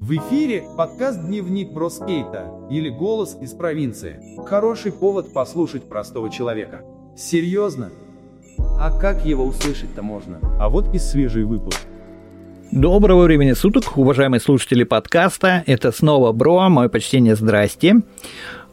В 0.00 0.10
эфире 0.16 0.64
подкаст 0.76 1.24
«Дневник 1.24 1.72
Броскейта» 1.72 2.50
или 2.70 2.88
«Голос 2.88 3.38
из 3.40 3.52
провинции». 3.52 4.20
Хороший 4.44 4.92
повод 4.92 5.32
послушать 5.32 5.88
простого 5.88 6.30
человека. 6.30 6.82
Серьезно? 7.16 7.90
А 8.58 8.90
как 8.98 9.24
его 9.24 9.44
услышать-то 9.44 10.02
можно? 10.02 10.40
А 10.60 10.68
вот 10.68 10.94
и 10.94 10.98
свежий 10.98 11.44
выпуск. 11.44 11.80
Доброго 12.70 13.22
времени 13.24 13.52
суток, 13.52 13.96
уважаемые 13.96 14.40
слушатели 14.40 14.82
подкаста. 14.82 15.62
Это 15.66 15.92
снова 15.92 16.32
Бро, 16.32 16.68
мое 16.68 16.88
почтение, 16.88 17.36
здрасте. 17.36 18.02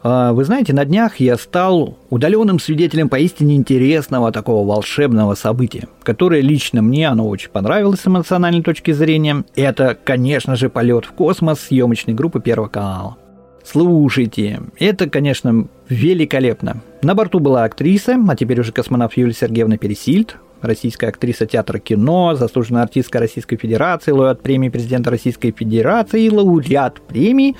А, 0.02 0.32
вы 0.32 0.44
знаете, 0.44 0.72
на 0.72 0.84
днях 0.84 1.20
я 1.20 1.36
стал 1.36 1.96
удаленным 2.10 2.58
свидетелем 2.58 3.08
поистине 3.08 3.56
интересного 3.56 4.32
такого 4.32 4.66
волшебного 4.66 5.34
события, 5.34 5.88
которое 6.02 6.40
лично 6.40 6.82
мне, 6.82 7.08
оно 7.08 7.28
очень 7.28 7.50
понравилось 7.50 8.00
с 8.00 8.06
эмоциональной 8.06 8.62
точки 8.62 8.90
зрения. 8.90 9.44
Это, 9.54 9.96
конечно 10.02 10.56
же, 10.56 10.68
полет 10.68 11.04
в 11.04 11.12
космос 11.12 11.60
съемочной 11.60 12.14
группы 12.14 12.40
Первого 12.40 12.68
канала. 12.68 13.16
Слушайте, 13.64 14.60
это, 14.80 15.08
конечно, 15.08 15.68
великолепно. 15.88 16.82
На 17.02 17.14
борту 17.14 17.38
была 17.38 17.62
актриса, 17.62 18.18
а 18.28 18.34
теперь 18.34 18.60
уже 18.60 18.72
космонавт 18.72 19.16
Юлия 19.16 19.34
Сергеевна 19.34 19.76
Пересильд, 19.76 20.36
российская 20.62 21.08
актриса 21.08 21.46
театра 21.46 21.78
кино, 21.78 22.34
заслуженная 22.34 22.82
артистка 22.82 23.18
Российской 23.18 23.56
Федерации, 23.56 24.12
лауреат 24.12 24.42
премии 24.42 24.68
президента 24.68 25.10
Российской 25.10 25.52
Федерации 25.52 26.24
и 26.24 26.30
лауреат 26.30 27.00
премии 27.00 27.56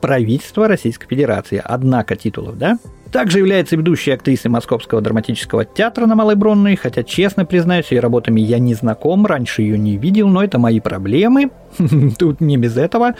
правительства 0.00 0.68
Российской 0.68 1.08
Федерации. 1.08 1.62
Однако 1.64 2.16
титулов, 2.16 2.58
да? 2.58 2.78
Также 3.12 3.38
является 3.40 3.76
ведущей 3.76 4.12
актрисой 4.12 4.50
Московского 4.50 5.02
драматического 5.02 5.66
театра 5.66 6.06
на 6.06 6.14
Малой 6.14 6.34
Бронной, 6.34 6.76
хотя, 6.76 7.02
честно 7.02 7.44
признаюсь, 7.44 7.92
ее 7.92 8.00
работами 8.00 8.40
я 8.40 8.58
не 8.58 8.72
знаком, 8.72 9.26
раньше 9.26 9.60
ее 9.60 9.76
не 9.76 9.98
видел, 9.98 10.28
но 10.28 10.42
это 10.42 10.58
мои 10.58 10.80
проблемы. 10.80 11.50
Тут 12.18 12.40
не 12.40 12.56
без 12.56 12.78
этого. 12.78 13.14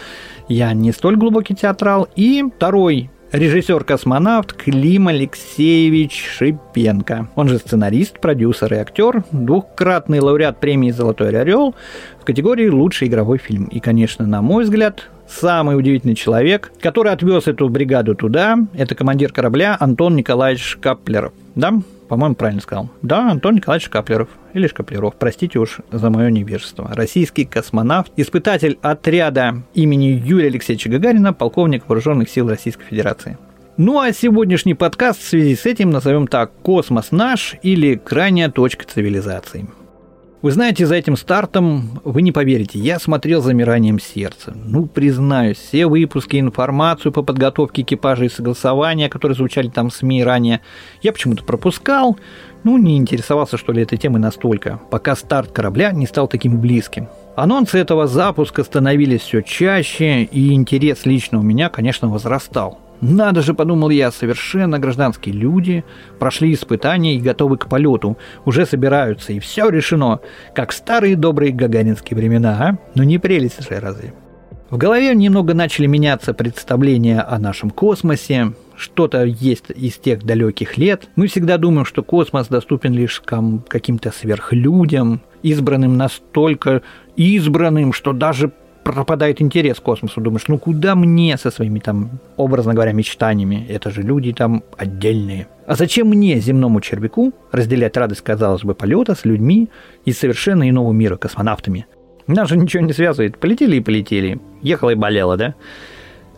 Я 0.47 0.73
не 0.73 0.91
столь 0.91 1.15
глубокий 1.17 1.53
театрал. 1.53 2.07
И 2.15 2.43
второй 2.55 3.11
режиссер-космонавт 3.33 4.53
Клим 4.53 5.07
Алексеевич 5.07 6.23
Шипенко. 6.37 7.29
Он 7.35 7.49
же 7.49 7.57
сценарист, 7.57 8.19
продюсер 8.19 8.71
и 8.73 8.77
актер, 8.77 9.23
двухкратный 9.31 10.19
лауреат 10.19 10.59
премии 10.59 10.91
«Золотой 10.91 11.29
орел» 11.29 11.73
в 12.21 12.25
категории 12.25 12.69
«Лучший 12.69 13.07
игровой 13.07 13.39
фильм». 13.39 13.65
И, 13.65 13.79
конечно, 13.79 14.27
на 14.27 14.43
мой 14.43 14.65
взгляд, 14.65 15.09
самый 15.27 15.75
удивительный 15.75 16.13
человек, 16.13 16.71
который 16.79 17.11
отвез 17.11 17.47
эту 17.47 17.69
бригаду 17.69 18.13
туда, 18.13 18.55
это 18.73 18.93
командир 18.93 19.33
корабля 19.33 19.75
Антон 19.79 20.15
Николаевич 20.15 20.77
Каплеров. 20.79 21.33
Да, 21.55 21.73
по-моему, 22.13 22.35
правильно 22.35 22.61
сказал. 22.61 22.91
Да, 23.01 23.31
Антон 23.31 23.55
Николаевич 23.55 23.89
Каплеров. 23.89 24.29
Или 24.53 24.67
Шкаплеров, 24.67 25.15
простите 25.15 25.57
уж 25.57 25.79
за 25.91 26.11
мое 26.11 26.29
невежество. 26.29 26.87
Российский 26.93 27.43
космонавт, 27.43 28.11
испытатель 28.17 28.77
отряда 28.83 29.63
имени 29.73 30.21
Юрия 30.23 30.49
Алексеевича 30.49 30.91
Гагарина, 30.91 31.33
полковник 31.33 31.89
Вооруженных 31.89 32.29
сил 32.29 32.47
Российской 32.47 32.83
Федерации. 32.83 33.39
Ну 33.77 33.99
а 33.99 34.13
сегодняшний 34.13 34.75
подкаст 34.75 35.21
в 35.21 35.27
связи 35.27 35.55
с 35.55 35.65
этим 35.65 35.89
назовем 35.89 36.27
так 36.27 36.51
«Космос 36.61 37.11
наш» 37.11 37.55
или 37.63 37.95
«Крайняя 37.95 38.51
точка 38.51 38.85
цивилизации». 38.85 39.65
Вы 40.43 40.51
знаете, 40.51 40.85
за 40.85 40.95
этим 40.95 41.15
стартом, 41.15 42.01
вы 42.03 42.21
не 42.21 42.33
поверите, 42.33 42.77
я 42.77 42.99
смотрел 42.99 43.41
замиранием 43.41 43.97
сердца. 43.97 44.51
Ну, 44.53 44.87
признаюсь, 44.87 45.55
все 45.55 45.87
выпуски, 45.87 46.37
информацию 46.37 47.13
по 47.13 47.21
подготовке 47.21 47.83
экипажа 47.83 48.25
и 48.25 48.29
согласования, 48.29 49.07
которые 49.07 49.37
звучали 49.37 49.69
там 49.69 49.89
в 49.89 49.93
СМИ 49.95 50.21
ранее, 50.21 50.59
я 51.01 51.13
почему-то 51.13 51.45
пропускал, 51.45 52.19
ну, 52.65 52.77
не 52.77 52.97
интересовался, 52.97 53.57
что 53.57 53.71
ли, 53.71 53.83
этой 53.83 53.97
темой 53.97 54.19
настолько, 54.19 54.81
пока 54.91 55.15
старт 55.15 55.53
корабля 55.53 55.93
не 55.93 56.07
стал 56.07 56.27
таким 56.27 56.59
близким. 56.59 57.07
Анонсы 57.37 57.77
этого 57.77 58.05
запуска 58.05 58.65
становились 58.65 59.21
все 59.21 59.43
чаще, 59.43 60.23
и 60.23 60.51
интерес 60.51 61.05
лично 61.05 61.39
у 61.39 61.41
меня, 61.41 61.69
конечно, 61.69 62.09
возрастал. 62.09 62.79
Надо 63.03 63.41
же, 63.41 63.53
подумал 63.53 63.89
я, 63.89 64.11
совершенно 64.11 64.79
гражданские 64.79 65.35
люди 65.35 65.83
прошли 66.19 66.53
испытания 66.53 67.17
и 67.17 67.19
готовы 67.19 67.57
к 67.57 67.67
полету, 67.67 68.17
уже 68.45 68.65
собираются, 68.65 69.33
и 69.33 69.39
все 69.39 69.67
решено, 69.67 70.21
как 70.55 70.71
старые 70.71 71.17
добрые 71.17 71.51
гагаринские 71.51 72.15
времена, 72.15 72.57
а? 72.61 72.77
Ну 72.95 73.03
не 73.03 73.17
прелесть 73.17 73.67
же 73.67 73.79
разве? 73.81 74.13
В 74.69 74.77
голове 74.77 75.13
немного 75.13 75.53
начали 75.53 75.85
меняться 75.85 76.33
представления 76.33 77.19
о 77.19 77.39
нашем 77.39 77.71
космосе, 77.71 78.53
что-то 78.77 79.25
есть 79.25 79.65
из 79.75 79.97
тех 79.97 80.23
далеких 80.23 80.77
лет. 80.77 81.09
Мы 81.17 81.27
всегда 81.27 81.57
думаем, 81.57 81.85
что 81.85 82.03
космос 82.03 82.47
доступен 82.47 82.93
лишь 82.93 83.21
каким-то 83.21 84.11
сверхлюдям, 84.11 85.21
избранным 85.43 85.97
настолько 85.97 86.81
избранным, 87.17 87.91
что 87.91 88.13
даже 88.13 88.53
пропадает 88.83 89.41
интерес 89.41 89.79
к 89.79 89.83
космосу. 89.83 90.21
Думаешь, 90.21 90.47
ну 90.47 90.57
куда 90.57 90.95
мне 90.95 91.37
со 91.37 91.51
своими 91.51 91.79
там, 91.79 92.19
образно 92.37 92.73
говоря, 92.73 92.91
мечтаниями? 92.91 93.65
Это 93.69 93.89
же 93.89 94.01
люди 94.01 94.33
там 94.33 94.63
отдельные. 94.77 95.47
А 95.65 95.75
зачем 95.75 96.09
мне, 96.09 96.39
земному 96.39 96.81
червяку, 96.81 97.33
разделять 97.51 97.95
радость, 97.97 98.21
казалось 98.21 98.63
бы, 98.63 98.75
полета 98.75 99.15
с 99.15 99.25
людьми 99.25 99.69
из 100.05 100.19
совершенно 100.19 100.69
иного 100.69 100.91
мира, 100.91 101.15
космонавтами? 101.17 101.85
Нас 102.27 102.49
же 102.49 102.57
ничего 102.57 102.83
не 102.83 102.93
связывает. 102.93 103.37
Полетели 103.37 103.77
и 103.77 103.81
полетели. 103.81 104.39
Ехала 104.61 104.91
и 104.91 104.95
болела, 104.95 105.37
да? 105.37 105.55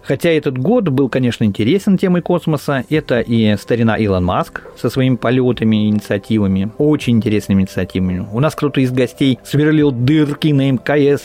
Хотя 0.07 0.29
этот 0.29 0.57
год 0.57 0.89
был, 0.89 1.09
конечно, 1.09 1.43
интересен 1.45 1.97
темой 1.97 2.21
космоса. 2.21 2.83
Это 2.89 3.21
и 3.21 3.55
старина 3.57 3.95
Илон 3.95 4.23
Маск 4.23 4.61
со 4.77 4.89
своими 4.89 5.15
полетами 5.15 5.85
и 5.85 5.89
инициативами. 5.89 6.71
Очень 6.77 7.17
интересными 7.17 7.61
инициативами. 7.61 8.25
У 8.31 8.39
нас 8.39 8.53
кто-то 8.53 8.81
из 8.81 8.91
гостей 8.91 9.39
сверлил 9.43 9.91
дырки 9.91 10.49
на 10.49 10.71
МКС, 10.71 11.23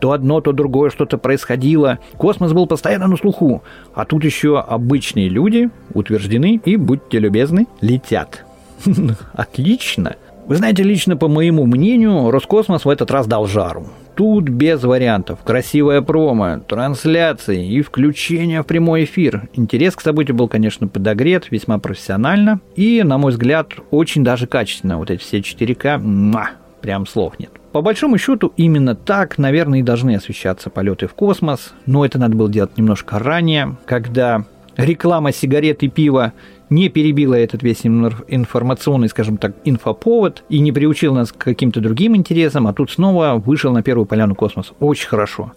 то 0.00 0.12
одно, 0.12 0.40
то 0.40 0.52
другое 0.52 0.90
что-то 0.90 1.18
происходило. 1.18 1.98
Космос 2.16 2.52
был 2.52 2.66
постоянно 2.66 3.06
на 3.06 3.16
слуху. 3.16 3.62
А 3.94 4.06
тут 4.06 4.24
еще 4.24 4.58
обычные 4.58 5.28
люди 5.28 5.68
утверждены 5.92 6.58
и, 6.64 6.76
будьте 6.76 7.18
любезны, 7.18 7.66
летят. 7.82 8.44
Отлично. 9.34 10.16
Вы 10.46 10.56
знаете, 10.56 10.82
лично 10.82 11.18
по 11.18 11.28
моему 11.28 11.66
мнению, 11.66 12.30
Роскосмос 12.30 12.86
в 12.86 12.88
этот 12.88 13.10
раз 13.10 13.26
дал 13.26 13.46
жару. 13.46 13.86
Тут 14.14 14.48
без 14.48 14.82
вариантов. 14.82 15.40
Красивая 15.42 16.02
промо, 16.02 16.58
трансляции 16.58 17.66
и 17.66 17.80
включение 17.80 18.62
в 18.62 18.66
прямой 18.66 19.04
эфир. 19.04 19.48
Интерес 19.54 19.96
к 19.96 20.02
событию 20.02 20.36
был, 20.36 20.48
конечно, 20.48 20.86
подогрет, 20.86 21.50
весьма 21.50 21.78
профессионально 21.78 22.60
и, 22.76 23.02
на 23.02 23.16
мой 23.16 23.32
взгляд, 23.32 23.72
очень 23.90 24.22
даже 24.22 24.46
качественно. 24.46 24.98
Вот 24.98 25.10
эти 25.10 25.20
все 25.20 25.38
4К, 25.38 25.98
муа, 25.98 26.50
прям 26.82 27.06
слов 27.06 27.38
нет. 27.38 27.50
По 27.72 27.80
большому 27.80 28.18
счету, 28.18 28.52
именно 28.58 28.94
так, 28.94 29.38
наверное, 29.38 29.78
и 29.78 29.82
должны 29.82 30.14
освещаться 30.14 30.68
полеты 30.68 31.06
в 31.06 31.14
космос, 31.14 31.72
но 31.86 32.04
это 32.04 32.18
надо 32.18 32.36
было 32.36 32.50
делать 32.50 32.76
немножко 32.76 33.18
ранее, 33.18 33.76
когда 33.86 34.44
реклама 34.76 35.32
сигарет 35.32 35.82
и 35.82 35.88
пива 35.88 36.34
не 36.72 36.88
перебила 36.88 37.34
этот 37.34 37.62
весь 37.62 37.84
информационный, 37.84 39.08
скажем 39.08 39.36
так, 39.36 39.54
инфоповод 39.64 40.44
и 40.48 40.58
не 40.58 40.72
приучил 40.72 41.14
нас 41.14 41.30
к 41.32 41.38
каким-то 41.38 41.80
другим 41.80 42.16
интересам, 42.16 42.66
а 42.66 42.72
тут 42.72 42.90
снова 42.90 43.42
вышел 43.44 43.72
на 43.72 43.82
первую 43.82 44.06
поляну 44.06 44.34
космос. 44.34 44.72
Очень 44.80 45.08
хорошо. 45.08 45.52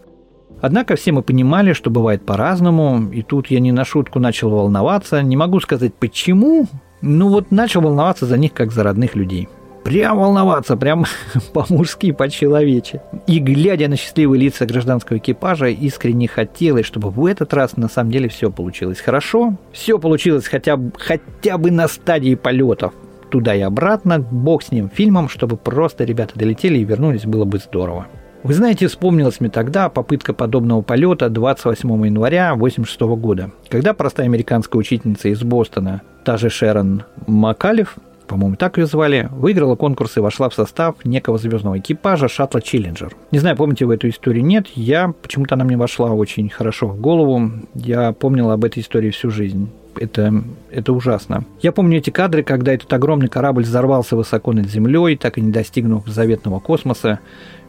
Однако 0.61 0.95
все 0.95 1.11
мы 1.11 1.21
понимали, 1.21 1.73
что 1.73 1.89
бывает 1.89 2.25
по-разному, 2.25 3.09
и 3.11 3.21
тут 3.21 3.47
я 3.47 3.59
не 3.59 3.71
на 3.71 3.85
шутку 3.85 4.19
начал 4.19 4.49
волноваться. 4.49 5.21
Не 5.21 5.35
могу 5.35 5.59
сказать 5.59 5.93
почему, 5.93 6.67
но 7.01 7.29
вот 7.29 7.51
начал 7.51 7.81
волноваться 7.81 8.25
за 8.25 8.37
них 8.37 8.53
как 8.53 8.71
за 8.71 8.83
родных 8.83 9.15
людей 9.15 9.49
прям 9.85 10.17
волноваться, 10.17 10.75
прям 10.75 11.05
по-мужски, 11.53 12.11
по-человече. 12.11 13.01
И 13.27 13.39
глядя 13.39 13.87
на 13.87 13.95
счастливые 13.95 14.41
лица 14.41 14.65
гражданского 14.65 15.17
экипажа, 15.19 15.67
искренне 15.67 16.27
хотелось, 16.27 16.87
чтобы 16.87 17.11
в 17.11 17.25
этот 17.25 17.53
раз 17.53 17.77
на 17.77 17.87
самом 17.87 18.11
деле 18.11 18.27
все 18.27 18.51
получилось 18.51 18.99
хорошо. 18.99 19.55
Все 19.71 19.99
получилось 19.99 20.47
хотя 20.47 20.79
хотя 20.97 21.57
бы 21.57 21.71
на 21.71 21.87
стадии 21.87 22.35
полетов 22.35 22.93
туда 23.29 23.53
и 23.53 23.61
обратно, 23.61 24.19
бог 24.19 24.63
с 24.63 24.71
ним 24.71 24.89
фильмом, 24.89 25.29
чтобы 25.29 25.55
просто 25.55 26.03
ребята 26.03 26.37
долетели 26.37 26.79
и 26.79 26.83
вернулись, 26.83 27.25
было 27.25 27.45
бы 27.45 27.59
здорово. 27.59 28.07
Вы 28.43 28.53
знаете, 28.53 28.87
вспомнилась 28.87 29.39
мне 29.39 29.49
тогда 29.49 29.89
попытка 29.89 30.33
подобного 30.33 30.81
полета 30.81 31.29
28 31.29 32.05
января 32.05 32.51
1986 32.51 33.01
года, 33.19 33.51
когда 33.69 33.93
простая 33.93 34.27
американская 34.27 34.79
учительница 34.79 35.29
из 35.29 35.41
Бостона, 35.41 36.01
та 36.23 36.37
же 36.37 36.49
Шерон 36.49 37.03
Макалев, 37.27 37.97
по-моему, 38.27 38.55
так 38.55 38.77
ее 38.77 38.85
звали, 38.85 39.29
выиграла 39.31 39.75
конкурс 39.75 40.17
и 40.17 40.19
вошла 40.19 40.49
в 40.49 40.53
состав 40.53 40.95
некого 41.03 41.37
звездного 41.37 41.79
экипажа 41.79 42.27
шаттла 42.27 42.61
Челленджер. 42.61 43.13
Не 43.31 43.39
знаю, 43.39 43.55
помните 43.55 43.85
вы 43.85 43.95
эту 43.95 44.09
историю, 44.09 44.45
нет, 44.45 44.67
я, 44.75 45.13
почему-то 45.21 45.55
она 45.55 45.65
мне 45.65 45.77
вошла 45.77 46.11
очень 46.11 46.49
хорошо 46.49 46.87
в 46.87 46.99
голову, 46.99 47.51
я 47.73 48.11
помнила 48.11 48.53
об 48.53 48.65
этой 48.65 48.81
истории 48.81 49.11
всю 49.11 49.29
жизнь. 49.29 49.69
Это, 49.97 50.43
это 50.71 50.91
ужасно. 50.91 51.45
Я 51.61 51.71
помню 51.71 51.99
эти 51.99 52.09
кадры, 52.09 52.43
когда 52.43 52.73
этот 52.73 52.91
огромный 52.91 53.29
корабль 53.29 53.63
взорвался 53.63 54.17
высоко 54.17 54.51
над 54.51 54.69
землей, 54.69 55.15
так 55.15 55.37
и 55.37 55.41
не 55.41 55.51
достигнув 55.51 56.05
заветного 56.05 56.59
космоса. 56.59 57.19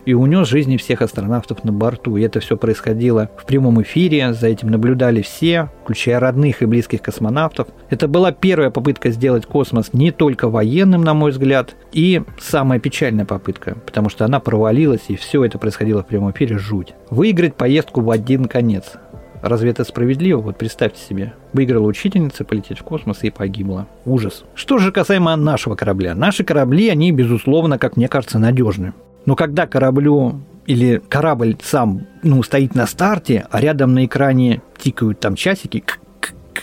И 0.06 0.14
унес 0.14 0.49
жизни 0.49 0.79
всех 0.79 1.03
астронавтов 1.03 1.64
на 1.64 1.73
борту. 1.73 2.17
И 2.17 2.23
это 2.23 2.41
все 2.41 2.56
происходило 2.56 3.29
в 3.37 3.44
прямом 3.44 3.82
эфире, 3.82 4.32
за 4.32 4.47
этим 4.47 4.70
наблюдали 4.70 5.20
все, 5.20 5.70
включая 5.82 6.20
родных 6.20 6.62
и 6.62 6.67
близких 6.67 7.03
космонавтов. 7.03 7.69
Это 7.91 8.08
была 8.08 8.32
первая 8.32 8.70
попытка 8.70 9.11
сделать 9.11 9.44
космос 9.44 9.93
не 9.93 10.12
только 10.12 10.49
военным, 10.49 11.03
на 11.03 11.12
мой 11.12 11.32
взгляд, 11.32 11.75
и 11.93 12.23
самая 12.41 12.79
печальная 12.79 13.26
попытка, 13.26 13.76
потому 13.85 14.08
что 14.08 14.25
она 14.25 14.41
провалилась, 14.41 15.03
и 15.08 15.17
все 15.17 15.44
это 15.44 15.58
происходило 15.58 16.03
в 16.03 16.06
прямом 16.06 16.31
эфире 16.31 16.56
жуть. 16.56 16.94
Выиграть 17.11 17.56
поездку 17.56 18.00
в 18.00 18.11
один 18.11 18.47
конец. 18.47 18.94
Разве 19.43 19.70
это 19.70 19.85
справедливо? 19.85 20.41
Вот 20.41 20.56
представьте 20.56 21.00
себе. 21.00 21.35
Выиграла 21.53 21.87
учительница 21.87 22.44
полететь 22.44 22.79
в 22.79 22.82
космос 22.82 23.19
и 23.23 23.31
погибла. 23.31 23.87
Ужас. 24.05 24.44
Что 24.55 24.79
же 24.79 24.93
касаемо 24.93 25.37
нашего 25.37 25.75
корабля? 25.75 26.14
Наши 26.14 26.43
корабли, 26.43 26.88
они, 26.88 27.12
безусловно, 27.12 27.79
как 27.79 27.97
мне 27.97 28.08
кажется, 28.08 28.38
надежны. 28.38 28.93
Но 29.26 29.34
когда 29.34 29.67
кораблю 29.67 30.40
или 30.67 31.02
корабль 31.08 31.56
сам 31.62 32.06
ну, 32.23 32.43
стоит 32.43 32.75
на 32.75 32.87
старте, 32.87 33.46
а 33.50 33.61
рядом 33.61 33.94
на 33.94 34.05
экране 34.05 34.62
тикают 34.78 35.20
там 35.20 35.34
часики, 35.34 35.84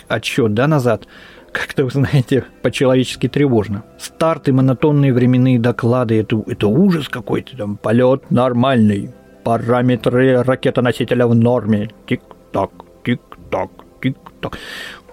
отсчет, 0.08 0.54
да, 0.54 0.66
назад, 0.66 1.06
как-то, 1.52 1.84
вы 1.84 1.90
знаете, 1.90 2.44
по-человечески 2.62 3.28
тревожно. 3.28 3.84
Старты, 3.98 4.52
монотонные 4.52 5.12
временные 5.12 5.58
доклады, 5.58 6.18
это, 6.20 6.42
это 6.46 6.66
ужас 6.66 7.08
какой-то, 7.08 7.56
там, 7.56 7.76
полет 7.76 8.30
нормальный, 8.30 9.10
параметры 9.44 10.42
ракетоносителя 10.42 11.26
в 11.26 11.34
норме, 11.34 11.90
тик-так, 12.06 12.70
тик-так, 13.04 13.70
тик-так 14.04 14.58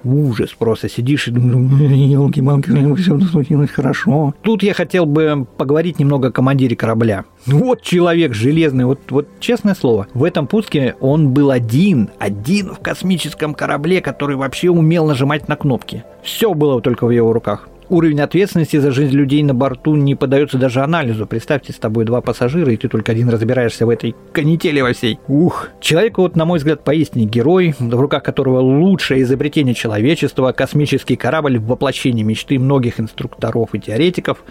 ужас 0.04 0.50
просто. 0.58 0.90
Сидишь 0.90 1.28
и 1.28 1.32
думаешь, 1.32 1.92
елки-малки, 1.92 2.72
все 2.96 3.20
случилось 3.20 3.70
хорошо. 3.70 4.34
Тут 4.42 4.64
я 4.64 4.74
хотел 4.74 5.06
бы 5.06 5.46
поговорить 5.58 6.00
немного 6.00 6.30
о 6.30 6.32
командире 6.32 6.76
корабля. 6.76 7.26
Вот 7.46 7.82
человек 7.82 8.34
железный, 8.34 8.86
вот, 8.86 9.00
вот 9.10 9.28
честное 9.40 9.76
слово, 9.76 10.08
в 10.14 10.24
этом 10.24 10.48
пуске 10.48 10.96
он 11.00 11.30
был 11.30 11.52
один, 11.52 12.10
один 12.20 12.74
в 12.74 12.80
космическом 12.80 13.54
корабле, 13.54 14.02
который 14.02 14.36
вообще 14.36 14.70
умел 14.70 15.06
нажимать 15.06 15.48
на 15.48 15.56
кнопки. 15.56 16.04
Все 16.24 16.54
было 16.54 16.82
только 16.82 17.06
в 17.06 17.12
его 17.12 17.34
руках 17.34 17.68
уровень 17.92 18.22
ответственности 18.22 18.78
за 18.78 18.92
жизнь 18.92 19.14
людей 19.14 19.44
на 19.44 19.54
борту 19.54 19.96
не 19.96 20.16
поддается 20.16 20.58
даже 20.58 20.82
анализу. 20.82 21.28
Представьте, 21.28 21.74
с 21.74 21.76
тобой 21.76 22.06
два 22.06 22.22
пассажира, 22.22 22.72
и 22.72 22.78
ты 22.78 22.88
только 22.88 23.12
один 23.12 23.30
разбираешься 23.30 23.86
в 23.86 23.90
этой 23.90 24.16
канители 24.32 24.80
во 24.80 24.94
всей. 24.94 25.20
Ух. 25.28 25.70
Человек, 25.82 26.18
вот, 26.18 26.36
на 26.36 26.46
мой 26.46 26.60
взгляд, 26.60 26.84
поистине 26.84 27.26
герой, 27.26 27.76
в 27.78 28.00
руках 28.00 28.24
которого 28.24 28.60
лучшее 28.60 29.22
изобретение 29.24 29.76
человечества, 29.76 30.54
космический 30.54 31.18
корабль 31.18 31.60
в 31.60 31.68
воплощении 31.68 32.24
мечты 32.24 32.58
многих 32.58 33.00
инструкторов 33.00 33.76
и 33.76 33.80
теоретиков. 33.80 34.44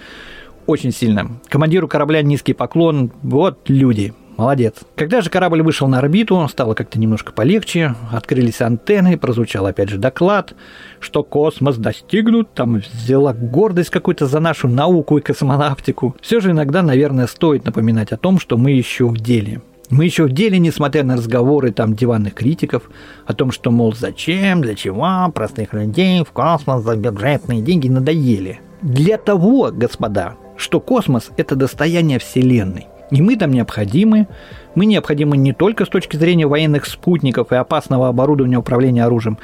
Очень 0.66 0.92
сильно. 0.92 1.40
Командиру 1.48 1.88
корабля 1.88 2.22
низкий 2.22 2.52
поклон. 2.52 3.10
Вот 3.22 3.68
люди. 3.68 4.12
Молодец. 4.36 4.74
Когда 4.96 5.20
же 5.20 5.30
корабль 5.30 5.62
вышел 5.62 5.86
на 5.86 5.98
орбиту, 5.98 6.46
стало 6.48 6.74
как-то 6.74 6.98
немножко 6.98 7.32
полегче, 7.32 7.94
открылись 8.10 8.60
антенны, 8.60 9.18
прозвучал 9.18 9.66
опять 9.66 9.90
же 9.90 9.98
доклад, 9.98 10.54
что 10.98 11.22
космос 11.22 11.76
достигнут, 11.76 12.52
там 12.54 12.76
взяла 12.76 13.32
гордость 13.34 13.90
какую-то 13.90 14.26
за 14.26 14.40
нашу 14.40 14.68
науку 14.68 15.18
и 15.18 15.20
космонавтику. 15.20 16.16
Все 16.20 16.40
же 16.40 16.52
иногда, 16.52 16.82
наверное, 16.82 17.26
стоит 17.26 17.64
напоминать 17.64 18.12
о 18.12 18.16
том, 18.16 18.38
что 18.38 18.56
мы 18.56 18.70
еще 18.70 19.06
в 19.06 19.18
деле. 19.18 19.60
Мы 19.90 20.04
еще 20.04 20.24
в 20.24 20.32
деле, 20.32 20.58
несмотря 20.60 21.02
на 21.02 21.16
разговоры 21.16 21.72
там 21.72 21.94
диванных 21.94 22.34
критиков 22.34 22.84
о 23.26 23.34
том, 23.34 23.50
что, 23.50 23.72
мол, 23.72 23.92
зачем, 23.92 24.62
для 24.62 24.76
чего 24.76 25.30
простых 25.34 25.72
людей 25.74 26.24
в 26.24 26.30
космос 26.30 26.84
за 26.84 26.94
бюджетные 26.94 27.60
деньги 27.60 27.88
надоели. 27.88 28.60
Для 28.82 29.18
того, 29.18 29.70
господа, 29.72 30.36
что 30.56 30.78
космос– 30.80 31.30
это 31.36 31.56
достояние 31.56 32.20
Вселенной. 32.20 32.86
И 33.10 33.20
мы 33.22 33.36
там 33.36 33.50
необходимы. 33.52 34.28
Мы 34.74 34.86
необходимы 34.86 35.36
не 35.36 35.52
только 35.52 35.84
с 35.84 35.88
точки 35.88 36.16
зрения 36.16 36.46
военных 36.46 36.86
спутников 36.86 37.52
и 37.52 37.56
опасного 37.56 38.08
оборудования 38.08 38.58
управления 38.58 39.04
оружием. 39.04 39.38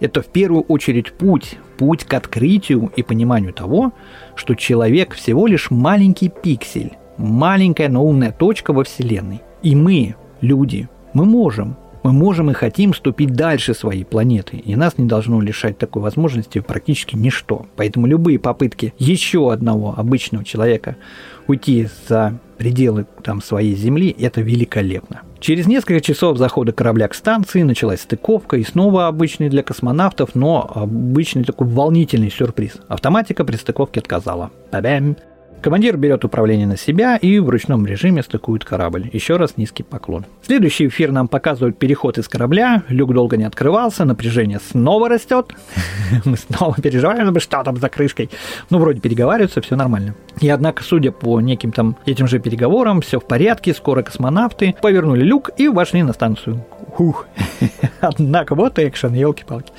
Это 0.00 0.20
в 0.20 0.26
первую 0.26 0.62
очередь 0.62 1.12
путь, 1.12 1.58
путь 1.78 2.04
к 2.04 2.12
открытию 2.12 2.92
и 2.94 3.02
пониманию 3.02 3.54
того, 3.54 3.92
что 4.34 4.54
человек 4.54 5.14
всего 5.14 5.46
лишь 5.46 5.70
маленький 5.70 6.28
пиксель, 6.28 6.92
маленькая, 7.16 7.88
но 7.88 8.04
умная 8.04 8.32
точка 8.32 8.74
во 8.74 8.84
Вселенной. 8.84 9.40
И 9.62 9.74
мы, 9.74 10.14
люди, 10.42 10.88
мы 11.14 11.24
можем, 11.24 11.76
мы 12.02 12.12
можем 12.12 12.50
и 12.50 12.54
хотим 12.54 12.92
ступить 12.92 13.32
дальше 13.32 13.72
своей 13.72 14.04
планеты, 14.04 14.58
и 14.58 14.76
нас 14.76 14.98
не 14.98 15.06
должно 15.06 15.40
лишать 15.40 15.78
такой 15.78 16.02
возможности 16.02 16.60
практически 16.60 17.16
ничто. 17.16 17.66
Поэтому 17.74 18.06
любые 18.06 18.38
попытки 18.38 18.92
еще 18.98 19.50
одного 19.50 19.94
обычного 19.96 20.44
человека 20.44 20.96
уйти 21.48 21.88
за 22.06 22.38
пределы 22.56 23.06
там, 23.22 23.42
своей 23.42 23.74
Земли, 23.74 24.14
это 24.18 24.40
великолепно. 24.40 25.22
Через 25.40 25.66
несколько 25.66 26.00
часов 26.00 26.38
захода 26.38 26.72
корабля 26.72 27.08
к 27.08 27.14
станции 27.14 27.62
началась 27.62 28.00
стыковка 28.00 28.56
и 28.56 28.64
снова 28.64 29.06
обычный 29.06 29.48
для 29.48 29.62
космонавтов, 29.62 30.34
но 30.34 30.70
обычный 30.74 31.44
такой 31.44 31.66
волнительный 31.66 32.30
сюрприз. 32.30 32.78
Автоматика 32.88 33.44
при 33.44 33.56
стыковке 33.56 34.00
отказала. 34.00 34.50
Бабам! 34.72 35.16
Командир 35.62 35.96
берет 35.96 36.24
управление 36.24 36.66
на 36.66 36.76
себя 36.76 37.16
и 37.16 37.38
в 37.38 37.48
ручном 37.48 37.86
режиме 37.86 38.22
стыкует 38.22 38.64
корабль. 38.64 39.10
Еще 39.12 39.36
раз 39.36 39.56
низкий 39.56 39.82
поклон. 39.82 40.24
Следующий 40.42 40.86
эфир 40.86 41.10
нам 41.10 41.28
показывает 41.28 41.78
переход 41.78 42.18
из 42.18 42.28
корабля. 42.28 42.82
Люк 42.88 43.12
долго 43.12 43.36
не 43.36 43.44
открывался, 43.44 44.04
напряжение 44.04 44.60
снова 44.60 45.08
растет. 45.08 45.52
Мы 46.24 46.36
снова 46.36 46.74
переживаем, 46.80 47.38
что 47.40 47.62
там 47.62 47.76
за 47.76 47.88
крышкой. 47.88 48.30
Ну, 48.70 48.78
вроде 48.78 49.00
переговариваются, 49.00 49.60
все 49.60 49.76
нормально. 49.76 50.14
И 50.40 50.48
однако, 50.48 50.82
судя 50.84 51.10
по 51.10 51.40
неким 51.40 51.72
там 51.72 51.96
этим 52.06 52.28
же 52.28 52.38
переговорам, 52.38 53.00
все 53.00 53.18
в 53.18 53.26
порядке, 53.26 53.74
скоро 53.74 54.02
космонавты 54.02 54.74
повернули 54.80 55.24
люк 55.24 55.50
и 55.56 55.68
вошли 55.68 56.02
на 56.02 56.12
станцию. 56.12 56.64
Ух. 56.98 57.26
Однако, 58.00 58.54
вот 58.54 58.78
экшен, 58.78 59.14
елки-палки. 59.14 59.72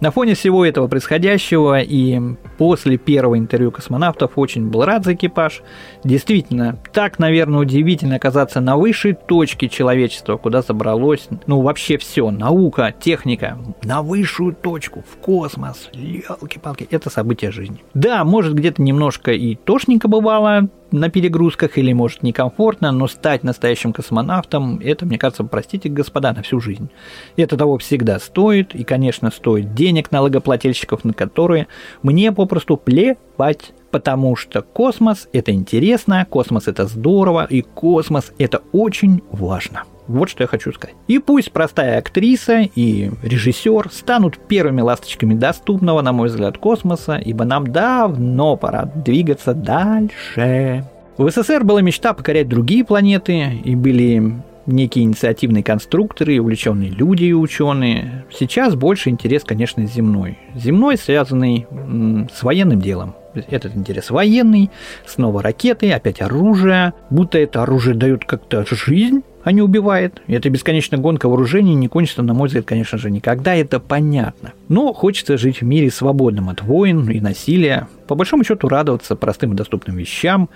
На 0.00 0.12
фоне 0.12 0.34
всего 0.34 0.64
этого 0.64 0.86
происходящего 0.86 1.80
и 1.80 2.20
после 2.56 2.98
первого 2.98 3.36
интервью 3.36 3.72
космонавтов 3.72 4.32
очень 4.36 4.68
был 4.68 4.84
рад 4.84 5.04
за 5.04 5.14
экипаж. 5.14 5.62
Действительно, 6.04 6.78
так, 6.92 7.18
наверное, 7.18 7.60
удивительно 7.60 8.14
оказаться 8.16 8.60
на 8.60 8.76
высшей 8.76 9.14
точке 9.14 9.68
человечества, 9.68 10.36
куда 10.36 10.62
забралось, 10.62 11.28
ну, 11.46 11.62
вообще 11.62 11.98
все, 11.98 12.30
наука, 12.30 12.94
техника, 12.98 13.58
на 13.82 14.02
высшую 14.02 14.54
точку, 14.54 15.02
в 15.10 15.16
космос, 15.16 15.88
елки-палки, 15.92 16.86
это 16.90 17.10
событие 17.10 17.50
жизни. 17.50 17.78
Да, 17.94 18.22
может, 18.22 18.54
где-то 18.54 18.80
немножко 18.80 19.32
и 19.32 19.56
тошненько 19.56 20.06
бывало, 20.06 20.68
на 20.90 21.10
перегрузках 21.10 21.78
или, 21.78 21.92
может, 21.92 22.22
некомфортно, 22.22 22.92
но 22.92 23.06
стать 23.08 23.44
настоящим 23.44 23.92
космонавтом, 23.92 24.80
это, 24.82 25.06
мне 25.06 25.18
кажется, 25.18 25.44
простите, 25.44 25.88
господа, 25.88 26.32
на 26.32 26.42
всю 26.42 26.60
жизнь. 26.60 26.88
Это 27.36 27.56
того 27.56 27.78
всегда 27.78 28.18
стоит, 28.18 28.74
и, 28.74 28.84
конечно, 28.84 29.30
стоит 29.30 29.74
денег 29.74 30.10
налогоплательщиков, 30.10 31.04
на 31.04 31.12
которые 31.12 31.68
мне 32.02 32.32
попросту 32.32 32.76
плевать. 32.76 33.72
Потому 33.90 34.36
что 34.36 34.62
космос– 34.62 35.28
это 35.32 35.52
интересно, 35.52 36.26
космос– 36.28 36.66
это 36.68 36.86
здорово, 36.86 37.46
и 37.48 37.62
космос– 37.62 38.32
это 38.38 38.62
очень 38.72 39.22
важно. 39.30 39.84
Вот 40.08 40.30
что 40.30 40.42
я 40.42 40.46
хочу 40.46 40.72
сказать. 40.72 40.96
И 41.06 41.18
пусть 41.18 41.52
простая 41.52 41.98
актриса 41.98 42.60
и 42.74 43.10
режиссер 43.22 43.90
станут 43.92 44.38
первыми 44.38 44.80
ласточками 44.80 45.34
доступного, 45.34 46.00
на 46.02 46.12
мой 46.12 46.28
взгляд, 46.28 46.58
космоса, 46.58 47.16
ибо 47.16 47.44
нам 47.44 47.66
давно 47.66 48.56
пора 48.56 48.84
двигаться 48.86 49.52
дальше. 49.54 50.84
В 51.18 51.30
СССР 51.30 51.64
была 51.64 51.82
мечта 51.82 52.12
покорять 52.14 52.48
другие 52.48 52.84
планеты, 52.84 53.60
и 53.64 53.74
были 53.74 54.34
некие 54.68 55.04
инициативные 55.04 55.64
конструкторы, 55.64 56.40
увлеченные 56.40 56.90
люди 56.90 57.24
и 57.24 57.32
ученые. 57.32 58.24
Сейчас 58.30 58.74
больше 58.74 59.10
интерес, 59.10 59.42
конечно, 59.44 59.84
земной. 59.86 60.38
Земной, 60.54 60.96
связанный 60.96 61.66
с 62.32 62.42
военным 62.42 62.80
делом. 62.80 63.14
Этот 63.34 63.76
интерес 63.76 64.10
военный, 64.10 64.70
снова 65.06 65.42
ракеты, 65.42 65.90
опять 65.92 66.20
оружие. 66.20 66.92
Будто 67.10 67.38
это 67.38 67.62
оружие 67.62 67.94
дает 67.94 68.24
как-то 68.24 68.64
жизнь, 68.68 69.22
а 69.44 69.52
не 69.52 69.62
убивает. 69.62 70.20
И 70.26 70.34
эта 70.34 70.50
бесконечная 70.50 70.98
гонка 70.98 71.28
вооружений 71.28 71.74
не 71.74 71.88
кончится, 71.88 72.22
на 72.22 72.34
мой 72.34 72.48
взгляд, 72.48 72.66
конечно 72.66 72.98
же, 72.98 73.10
никогда, 73.10 73.54
это 73.54 73.80
понятно. 73.80 74.52
Но 74.68 74.92
хочется 74.92 75.38
жить 75.38 75.60
в 75.60 75.64
мире 75.64 75.90
свободном 75.90 76.48
от 76.48 76.62
войн 76.62 77.08
и 77.10 77.20
насилия, 77.20 77.88
по 78.06 78.14
большому 78.14 78.44
счету 78.44 78.68
радоваться 78.68 79.16
простым 79.16 79.52
и 79.52 79.56
доступным 79.56 79.96
вещам, 79.96 80.48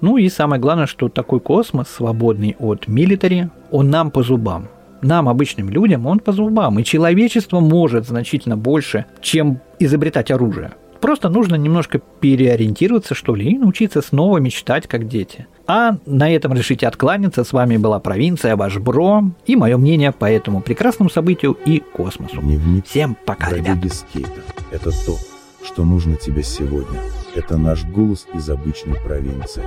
ну 0.00 0.16
и 0.16 0.28
самое 0.28 0.60
главное, 0.60 0.86
что 0.86 1.08
такой 1.08 1.40
космос, 1.40 1.88
свободный 1.88 2.56
от 2.58 2.88
милитари, 2.88 3.50
он 3.70 3.90
нам 3.90 4.10
по 4.10 4.22
зубам. 4.22 4.68
Нам, 5.02 5.28
обычным 5.28 5.68
людям, 5.68 6.06
он 6.06 6.18
по 6.20 6.32
зубам. 6.32 6.78
И 6.78 6.84
человечество 6.84 7.60
может 7.60 8.06
значительно 8.06 8.56
больше, 8.56 9.06
чем 9.20 9.60
изобретать 9.78 10.30
оружие. 10.30 10.72
Просто 11.00 11.28
нужно 11.28 11.56
немножко 11.56 12.00
переориентироваться, 12.20 13.14
что 13.14 13.34
ли, 13.34 13.50
и 13.50 13.58
научиться 13.58 14.00
снова 14.00 14.38
мечтать, 14.38 14.86
как 14.86 15.06
дети. 15.06 15.46
А 15.66 15.98
на 16.06 16.32
этом 16.32 16.54
решите 16.54 16.86
откланяться. 16.86 17.44
С 17.44 17.52
вами 17.52 17.76
была 17.76 18.00
провинция, 18.00 18.56
ваш 18.56 18.78
Бро, 18.78 19.24
и 19.46 19.56
мое 19.56 19.76
мнение 19.76 20.12
по 20.12 20.30
этому 20.30 20.62
прекрасному 20.62 21.10
событию 21.10 21.56
и 21.66 21.80
космосу. 21.80 22.40
Дневник 22.40 22.86
Всем 22.86 23.16
пока, 23.26 23.50
ребят. 23.52 23.78
скейта. 23.92 24.40
Это 24.70 24.90
то, 24.90 25.16
что 25.64 25.84
нужно 25.84 26.16
тебе 26.16 26.42
сегодня. 26.42 27.00
Это 27.34 27.58
наш 27.58 27.84
голос 27.84 28.26
из 28.32 28.48
обычной 28.48 28.96
провинции. 28.96 29.62